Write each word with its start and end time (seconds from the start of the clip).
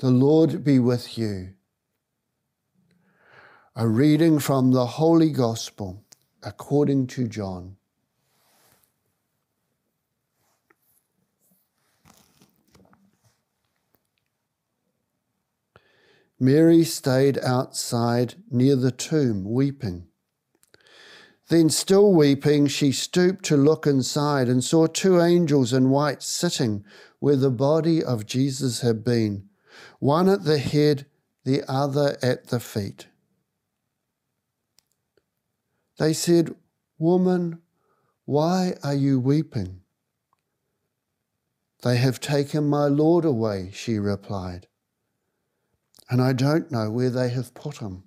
The 0.00 0.10
Lord 0.12 0.62
be 0.62 0.78
with 0.78 1.18
you. 1.18 1.54
A 3.74 3.88
reading 3.88 4.38
from 4.38 4.70
the 4.70 4.86
Holy 4.86 5.32
Gospel 5.32 6.04
according 6.40 7.08
to 7.08 7.26
John. 7.26 7.74
Mary 16.38 16.84
stayed 16.84 17.36
outside 17.38 18.36
near 18.48 18.76
the 18.76 18.92
tomb, 18.92 19.42
weeping. 19.44 20.06
Then, 21.48 21.70
still 21.70 22.12
weeping, 22.12 22.68
she 22.68 22.92
stooped 22.92 23.44
to 23.46 23.56
look 23.56 23.84
inside 23.84 24.48
and 24.48 24.62
saw 24.62 24.86
two 24.86 25.20
angels 25.20 25.72
in 25.72 25.90
white 25.90 26.22
sitting 26.22 26.84
where 27.18 27.34
the 27.34 27.50
body 27.50 28.04
of 28.04 28.26
Jesus 28.26 28.82
had 28.82 29.02
been 29.02 29.48
one 29.98 30.28
at 30.28 30.44
the 30.44 30.58
head, 30.58 31.06
the 31.44 31.62
other 31.70 32.16
at 32.22 32.48
the 32.48 32.60
feet. 32.60 33.08
They 35.98 36.12
said, 36.12 36.54
Woman, 36.98 37.60
why 38.24 38.74
are 38.82 38.94
you 38.94 39.18
weeping? 39.18 39.80
They 41.82 41.96
have 41.96 42.20
taken 42.20 42.68
my 42.68 42.86
Lord 42.86 43.24
away, 43.24 43.70
she 43.72 43.98
replied, 43.98 44.66
and 46.10 46.20
I 46.20 46.32
don't 46.32 46.70
know 46.70 46.90
where 46.90 47.10
they 47.10 47.28
have 47.30 47.54
put 47.54 47.78
him. 47.78 48.04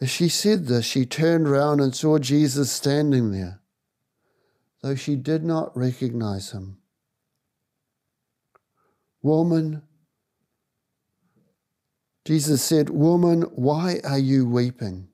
As 0.00 0.08
she 0.08 0.28
said 0.28 0.66
this, 0.66 0.86
she 0.86 1.04
turned 1.04 1.48
round 1.48 1.80
and 1.80 1.94
saw 1.94 2.18
Jesus 2.18 2.72
standing 2.72 3.32
there, 3.32 3.60
though 4.82 4.94
she 4.94 5.16
did 5.16 5.44
not 5.44 5.76
recognize 5.76 6.52
him. 6.52 6.79
Woman, 9.22 9.82
Jesus 12.24 12.62
said, 12.62 12.90
Woman, 12.90 13.42
why 13.54 14.00
are 14.04 14.18
you 14.18 14.46
weeping? 14.46 15.08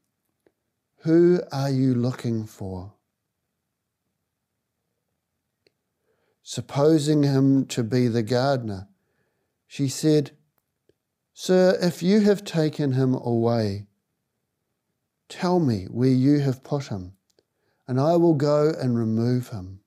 Who 0.98 1.40
are 1.52 1.70
you 1.70 1.94
looking 1.94 2.46
for? 2.46 2.92
Supposing 6.42 7.24
him 7.24 7.66
to 7.66 7.82
be 7.82 8.06
the 8.06 8.22
gardener, 8.22 8.88
she 9.66 9.88
said, 9.88 10.32
Sir, 11.32 11.76
if 11.82 12.02
you 12.02 12.20
have 12.20 12.44
taken 12.44 12.92
him 12.92 13.14
away, 13.14 13.86
tell 15.28 15.58
me 15.58 15.86
where 15.90 16.08
you 16.08 16.40
have 16.40 16.62
put 16.62 16.86
him, 16.86 17.14
and 17.88 18.00
I 18.00 18.16
will 18.16 18.34
go 18.34 18.72
and 18.80 18.96
remove 18.96 19.48
him. 19.48 19.80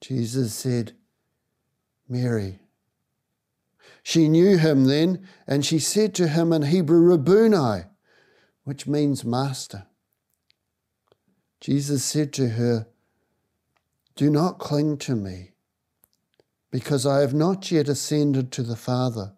Jesus 0.00 0.54
said, 0.54 0.94
Mary. 2.08 2.60
She 4.02 4.28
knew 4.28 4.56
him 4.56 4.84
then, 4.86 5.26
and 5.46 5.64
she 5.64 5.78
said 5.78 6.14
to 6.14 6.28
him 6.28 6.52
in 6.52 6.62
Hebrew, 6.62 7.00
Rabboni, 7.00 7.84
which 8.64 8.86
means 8.86 9.24
master. 9.24 9.86
Jesus 11.60 12.04
said 12.04 12.32
to 12.34 12.50
her, 12.50 12.86
Do 14.16 14.30
not 14.30 14.58
cling 14.58 14.96
to 14.98 15.14
me, 15.14 15.52
because 16.70 17.04
I 17.04 17.20
have 17.20 17.34
not 17.34 17.70
yet 17.70 17.88
ascended 17.88 18.52
to 18.52 18.62
the 18.62 18.76
Father. 18.76 19.32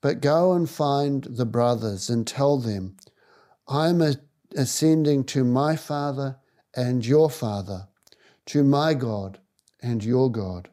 But 0.00 0.20
go 0.20 0.52
and 0.52 0.68
find 0.68 1.24
the 1.24 1.46
brothers 1.46 2.08
and 2.08 2.26
tell 2.26 2.58
them, 2.58 2.96
I 3.68 3.88
am 3.88 4.02
ascending 4.56 5.24
to 5.24 5.44
my 5.44 5.76
Father 5.76 6.36
and 6.74 7.04
your 7.04 7.30
Father, 7.30 7.88
to 8.46 8.64
my 8.64 8.94
God 8.94 9.38
and 9.80 10.02
your 10.02 10.30
God. 10.30 10.68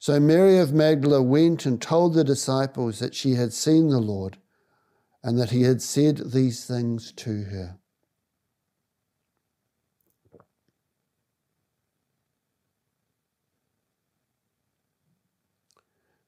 So 0.00 0.18
Mary 0.18 0.56
of 0.56 0.72
Magdala 0.72 1.20
went 1.20 1.66
and 1.66 1.80
told 1.80 2.14
the 2.14 2.24
disciples 2.24 3.00
that 3.00 3.14
she 3.14 3.34
had 3.34 3.52
seen 3.52 3.88
the 3.88 4.00
Lord 4.00 4.38
and 5.22 5.38
that 5.38 5.50
he 5.50 5.64
had 5.64 5.82
said 5.82 6.32
these 6.32 6.64
things 6.64 7.12
to 7.12 7.44
her. 7.44 7.76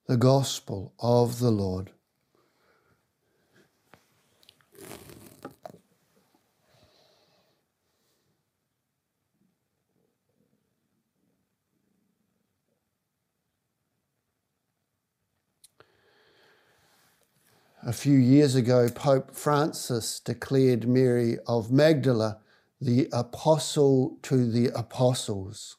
The 0.06 0.18
Gospel 0.18 0.92
of 0.98 1.38
the 1.38 1.50
Lord. 1.50 1.92
A 17.84 17.92
few 17.92 18.16
years 18.16 18.54
ago, 18.54 18.88
Pope 18.88 19.34
Francis 19.34 20.20
declared 20.20 20.86
Mary 20.86 21.36
of 21.48 21.72
Magdala 21.72 22.38
the 22.80 23.08
apostle 23.12 24.18
to 24.22 24.48
the 24.48 24.68
apostles. 24.68 25.78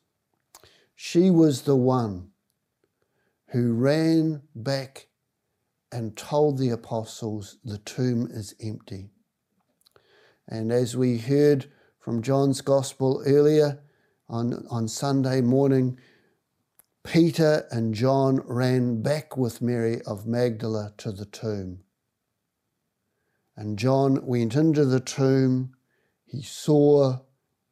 She 0.98 1.32
was 1.32 1.62
the 1.62 1.78
one 1.78 2.32
who 3.52 3.72
ran 3.72 4.42
back 4.54 5.08
and 5.94 6.18
told 6.18 6.58
the 6.58 6.72
apostles 6.72 7.58
the 7.64 7.78
tomb 7.78 8.28
is 8.30 8.54
empty. 8.62 9.12
And 10.46 10.74
as 10.74 10.98
we 10.98 11.20
heard 11.20 11.72
from 12.00 12.22
John's 12.22 12.60
Gospel 12.60 13.24
earlier 13.26 13.82
on, 14.28 14.68
on 14.70 14.90
Sunday 14.90 15.40
morning, 15.40 15.98
Peter 17.06 17.66
and 17.72 17.94
John 17.94 18.42
ran 18.46 19.02
back 19.02 19.38
with 19.38 19.62
Mary 19.62 20.02
of 20.02 20.28
Magdala 20.28 20.94
to 20.98 21.14
the 21.14 21.26
tomb. 21.26 21.80
And 23.56 23.78
John 23.78 24.26
went 24.26 24.56
into 24.56 24.86
the 24.86 25.00
tomb, 25.00 25.76
he 26.26 26.42
saw 26.42 27.20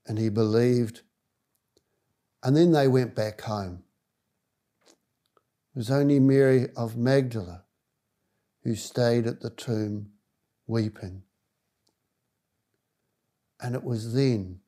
and 0.05 0.19
he 0.19 0.29
believed. 0.29 1.01
And 2.43 2.55
then 2.55 2.71
they 2.71 2.87
went 2.87 3.15
back 3.15 3.41
home. 3.41 3.83
It 4.87 5.77
was 5.77 5.91
only 5.91 6.19
Mary 6.19 6.67
of 6.75 6.97
Magdala 6.97 7.63
who 8.63 8.75
stayed 8.75 9.25
at 9.25 9.41
the 9.41 9.49
tomb 9.49 10.11
weeping. 10.67 11.23
And 13.59 13.75
it 13.75 13.83
was 13.83 14.13
then, 14.13 14.59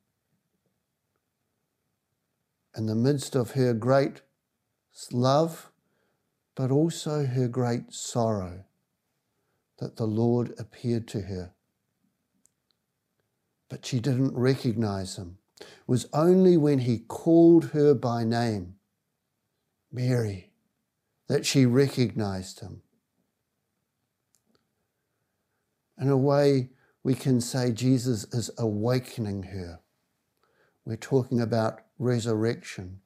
in 2.76 2.86
the 2.86 2.96
midst 2.96 3.36
of 3.36 3.52
her 3.52 3.74
great 3.74 4.22
love, 5.12 5.72
but 6.56 6.72
also 6.72 7.26
her 7.26 7.48
great 7.48 7.92
sorrow, 7.92 8.64
that 9.80 9.98
the 9.98 10.06
Lord 10.06 10.54
appeared 10.58 11.08
to 11.10 11.22
her. 11.22 11.54
But 13.70 13.86
she 13.86 14.00
didn't 14.00 14.38
recognize 14.38 15.18
him. 15.18 15.38
It 15.60 15.68
was 15.88 16.08
only 16.14 16.58
when 16.58 16.80
he 16.80 17.00
called 17.00 17.72
her 17.72 17.94
by 17.94 18.24
name, 18.24 18.76
Mary, 19.92 20.52
that 21.28 21.46
she 21.46 21.66
recognized 21.66 22.60
him. 22.60 22.82
In 26.00 26.10
a 26.10 26.18
way, 26.18 26.70
we 27.04 27.14
can 27.14 27.42
say 27.42 27.72
Jesus 27.72 28.26
is 28.34 28.52
awakening 28.58 29.44
her. 29.44 29.80
We're 30.86 30.96
talking 30.96 31.40
about 31.40 31.82
resurrection. 31.98 33.00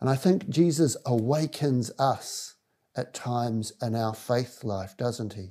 And 0.00 0.10
I 0.10 0.16
think 0.16 0.48
Jesus 0.48 0.96
awakens 1.06 1.92
us 1.98 2.56
at 2.96 3.14
times 3.14 3.72
in 3.80 3.94
our 3.94 4.14
faith 4.14 4.64
life, 4.64 4.96
doesn't 4.96 5.34
he? 5.34 5.50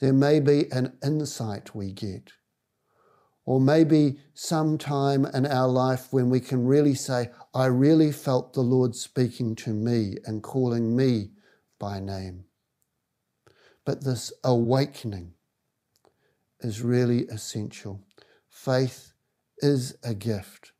There 0.00 0.12
may 0.12 0.40
be 0.40 0.70
an 0.72 0.96
insight 1.04 1.74
we 1.74 1.92
get. 1.92 2.32
Or 3.44 3.60
maybe 3.60 4.18
some 4.34 4.78
time 4.78 5.26
in 5.26 5.46
our 5.46 5.68
life 5.68 6.12
when 6.12 6.30
we 6.30 6.40
can 6.40 6.66
really 6.66 6.94
say, 6.94 7.30
I 7.54 7.66
really 7.66 8.12
felt 8.12 8.52
the 8.52 8.60
Lord 8.62 8.94
speaking 8.94 9.54
to 9.56 9.70
me 9.70 10.16
and 10.24 10.42
calling 10.42 10.96
me 10.96 11.30
by 11.78 12.00
name. 12.00 12.44
But 13.84 14.04
this 14.04 14.32
awakening 14.44 15.34
is 16.60 16.82
really 16.82 17.24
essential. 17.24 18.04
Faith 18.48 19.12
is 19.58 19.96
a 20.04 20.14
gift. 20.14 20.72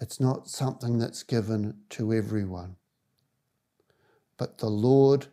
It's 0.00 0.20
not 0.20 0.48
something 0.48 0.98
that's 0.98 1.22
given 1.22 1.78
to 1.90 2.12
everyone. 2.12 2.76
But 4.36 4.58
the 4.58 4.68
Lord 4.68 5.26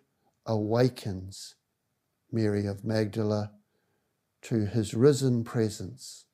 awakens 0.46 1.56
Mary 2.32 2.66
of 2.66 2.84
Magdala 2.84 3.52
to 4.44 4.66
his 4.66 4.94
risen 4.94 5.44
presence. 5.44 6.26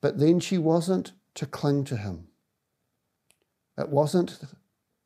But 0.00 0.18
then 0.18 0.40
she 0.40 0.58
wasn't 0.58 1.12
to 1.34 1.46
cling 1.46 1.84
to 1.84 1.96
him. 1.96 2.28
It 3.78 3.88
wasn't 3.88 4.38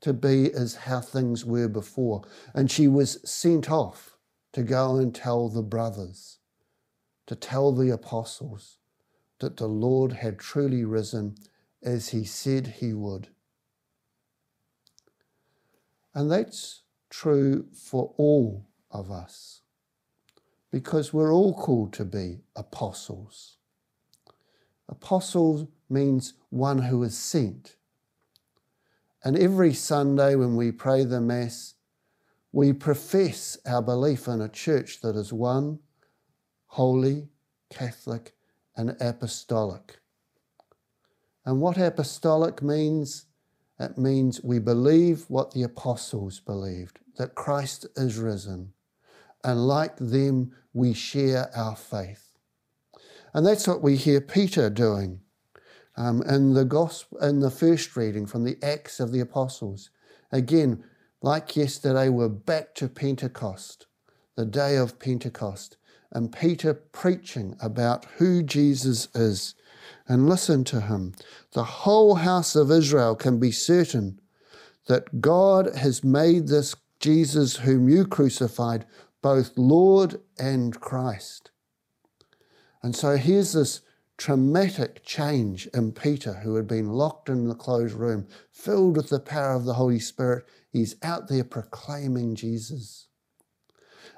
to 0.00 0.12
be 0.12 0.52
as 0.52 0.74
how 0.74 1.00
things 1.00 1.44
were 1.44 1.68
before. 1.68 2.22
And 2.54 2.70
she 2.70 2.88
was 2.88 3.20
sent 3.28 3.70
off 3.70 4.16
to 4.52 4.62
go 4.62 4.96
and 4.96 5.14
tell 5.14 5.48
the 5.48 5.62
brothers, 5.62 6.38
to 7.26 7.34
tell 7.34 7.72
the 7.72 7.90
apostles 7.90 8.78
that 9.40 9.56
the 9.56 9.68
Lord 9.68 10.12
had 10.12 10.38
truly 10.38 10.84
risen 10.84 11.36
as 11.82 12.08
he 12.08 12.24
said 12.24 12.66
he 12.78 12.92
would. 12.92 13.28
And 16.14 16.30
that's 16.30 16.82
true 17.10 17.66
for 17.72 18.14
all 18.16 18.66
of 18.90 19.10
us 19.10 19.62
because 20.70 21.12
we're 21.12 21.32
all 21.32 21.54
called 21.54 21.92
to 21.94 22.04
be 22.04 22.40
apostles. 22.54 23.56
Apostle 24.88 25.70
means 25.88 26.34
one 26.50 26.78
who 26.78 27.02
is 27.02 27.16
sent. 27.16 27.76
And 29.24 29.36
every 29.36 29.74
Sunday 29.74 30.34
when 30.34 30.56
we 30.56 30.70
pray 30.70 31.04
the 31.04 31.20
Mass, 31.20 31.74
we 32.52 32.72
profess 32.72 33.58
our 33.66 33.82
belief 33.82 34.26
in 34.28 34.40
a 34.40 34.48
church 34.48 35.00
that 35.00 35.16
is 35.16 35.32
one, 35.32 35.80
holy, 36.66 37.28
Catholic, 37.70 38.34
and 38.76 38.96
apostolic. 39.00 40.00
And 41.44 41.60
what 41.60 41.78
apostolic 41.78 42.62
means? 42.62 43.26
It 43.80 43.96
means 43.96 44.42
we 44.42 44.58
believe 44.58 45.24
what 45.28 45.52
the 45.52 45.62
apostles 45.62 46.40
believed 46.40 46.98
that 47.16 47.34
Christ 47.34 47.86
is 47.96 48.18
risen. 48.18 48.72
And 49.44 49.66
like 49.66 49.96
them, 49.96 50.52
we 50.72 50.94
share 50.94 51.50
our 51.54 51.76
faith. 51.76 52.32
And 53.32 53.46
that's 53.46 53.68
what 53.68 53.82
we 53.82 53.96
hear 53.96 54.20
Peter 54.20 54.68
doing 54.68 55.20
um, 55.96 56.22
in 56.22 56.54
the 56.54 56.64
gospel, 56.64 57.18
in 57.18 57.40
the 57.40 57.50
first 57.50 57.96
reading 57.96 58.26
from 58.26 58.44
the 58.44 58.56
Acts 58.62 59.00
of 59.00 59.12
the 59.12 59.20
Apostles. 59.20 59.90
Again, 60.32 60.84
like 61.22 61.56
yesterday, 61.56 62.08
we're 62.08 62.28
back 62.28 62.74
to 62.76 62.88
Pentecost, 62.88 63.86
the 64.36 64.44
day 64.44 64.76
of 64.76 64.98
Pentecost, 64.98 65.76
and 66.12 66.32
Peter 66.32 66.72
preaching 66.74 67.56
about 67.60 68.06
who 68.16 68.42
Jesus 68.42 69.08
is. 69.14 69.54
And 70.06 70.28
listen 70.28 70.64
to 70.64 70.80
him. 70.82 71.14
The 71.52 71.64
whole 71.64 72.16
house 72.16 72.56
of 72.56 72.70
Israel 72.70 73.14
can 73.14 73.38
be 73.38 73.52
certain 73.52 74.20
that 74.86 75.20
God 75.20 75.76
has 75.76 76.02
made 76.02 76.48
this 76.48 76.74
Jesus, 77.00 77.56
whom 77.56 77.88
you 77.88 78.06
crucified, 78.06 78.86
both 79.22 79.56
Lord 79.56 80.20
and 80.38 80.78
Christ. 80.80 81.50
And 82.82 82.94
so 82.94 83.16
here's 83.16 83.52
this 83.52 83.82
traumatic 84.16 85.04
change 85.04 85.68
in 85.68 85.92
Peter, 85.92 86.34
who 86.34 86.56
had 86.56 86.66
been 86.66 86.90
locked 86.90 87.28
in 87.28 87.48
the 87.48 87.54
closed 87.54 87.94
room, 87.94 88.26
filled 88.50 88.96
with 88.96 89.08
the 89.08 89.20
power 89.20 89.54
of 89.54 89.64
the 89.64 89.74
Holy 89.74 90.00
Spirit. 90.00 90.44
He's 90.70 90.96
out 91.02 91.28
there 91.28 91.44
proclaiming 91.44 92.34
Jesus. 92.34 93.06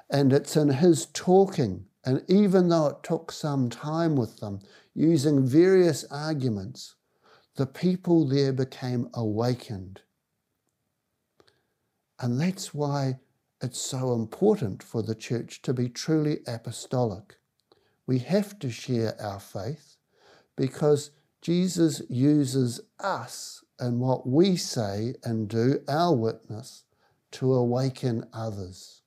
And 0.09 0.33
it's 0.33 0.57
in 0.57 0.69
his 0.69 1.05
talking, 1.05 1.85
and 2.03 2.23
even 2.27 2.69
though 2.69 2.87
it 2.87 3.03
took 3.03 3.31
some 3.31 3.69
time 3.69 4.15
with 4.15 4.39
them, 4.39 4.59
using 4.95 5.45
various 5.45 6.03
arguments, 6.05 6.95
the 7.55 7.65
people 7.65 8.27
there 8.27 8.53
became 8.53 9.09
awakened. 9.13 10.01
And 12.19 12.39
that's 12.39 12.73
why 12.73 13.19
it's 13.61 13.81
so 13.81 14.13
important 14.13 14.81
for 14.81 15.03
the 15.03 15.15
church 15.15 15.61
to 15.63 15.73
be 15.73 15.89
truly 15.89 16.39
apostolic. 16.47 17.37
We 18.07 18.19
have 18.19 18.57
to 18.59 18.71
share 18.71 19.15
our 19.21 19.39
faith 19.39 19.97
because 20.55 21.11
Jesus 21.41 22.01
uses 22.09 22.81
us 22.99 23.63
and 23.79 23.99
what 23.99 24.27
we 24.27 24.55
say 24.55 25.15
and 25.23 25.47
do, 25.47 25.81
our 25.87 26.15
witness, 26.15 26.83
to 27.31 27.53
awaken 27.53 28.25
others. 28.33 29.00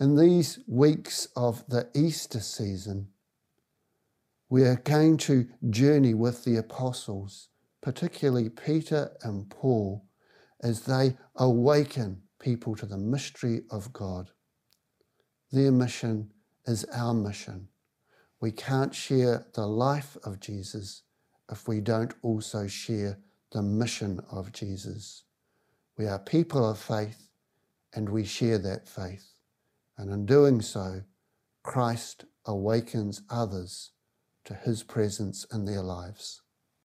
In 0.00 0.16
these 0.16 0.58
weeks 0.66 1.28
of 1.36 1.64
the 1.68 1.88
Easter 1.94 2.40
season, 2.40 3.06
we 4.48 4.64
are 4.64 4.82
going 4.82 5.18
to 5.18 5.46
journey 5.70 6.14
with 6.14 6.42
the 6.42 6.56
apostles, 6.56 7.48
particularly 7.80 8.48
Peter 8.48 9.12
and 9.22 9.48
Paul, 9.48 10.04
as 10.60 10.80
they 10.80 11.16
awaken 11.36 12.22
people 12.40 12.74
to 12.74 12.86
the 12.86 12.98
mystery 12.98 13.62
of 13.70 13.92
God. 13.92 14.30
Their 15.52 15.70
mission 15.70 16.32
is 16.66 16.84
our 16.86 17.14
mission. 17.14 17.68
We 18.40 18.50
can't 18.50 18.94
share 18.94 19.46
the 19.54 19.66
life 19.68 20.16
of 20.24 20.40
Jesus 20.40 21.02
if 21.52 21.68
we 21.68 21.80
don't 21.80 22.14
also 22.22 22.66
share 22.66 23.20
the 23.52 23.62
mission 23.62 24.20
of 24.32 24.50
Jesus. 24.50 25.22
We 25.96 26.06
are 26.08 26.18
people 26.18 26.68
of 26.68 26.80
faith 26.80 27.28
and 27.92 28.08
we 28.08 28.24
share 28.24 28.58
that 28.58 28.88
faith. 28.88 29.33
And 29.96 30.10
in 30.10 30.26
doing 30.26 30.60
so, 30.60 31.02
Christ 31.62 32.24
awakens 32.44 33.22
others 33.30 33.92
to 34.44 34.54
his 34.54 34.82
presence 34.82 35.46
in 35.52 35.64
their 35.64 35.82
lives. 35.82 36.42